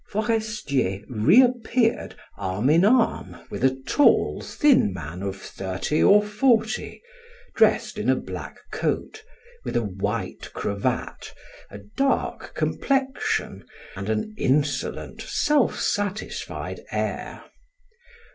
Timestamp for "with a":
3.51-3.77, 9.63-9.83